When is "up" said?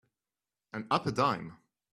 0.89-1.05